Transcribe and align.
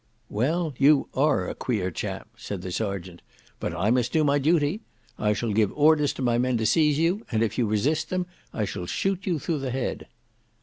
"Well 0.31 0.73
you 0.79 1.09
are 1.13 1.47
a 1.47 1.53
queer 1.53 1.91
chap," 1.91 2.27
said 2.35 2.63
the 2.63 2.71
serjeant; 2.71 3.21
"but 3.59 3.71
I 3.75 3.91
must 3.91 4.11
do 4.11 4.23
my 4.23 4.39
duty. 4.39 4.81
I 5.19 5.33
shall 5.33 5.53
give 5.53 5.71
orders 5.77 6.11
to 6.13 6.23
my 6.23 6.39
men 6.39 6.57
to 6.57 6.65
seize 6.65 6.97
you, 6.97 7.23
and 7.31 7.43
if 7.43 7.55
you 7.59 7.67
resist 7.67 8.09
them, 8.09 8.25
I 8.51 8.65
shall 8.65 8.87
shoot 8.87 9.27
you 9.27 9.37
through 9.37 9.59
the 9.59 9.69
head." 9.69 10.07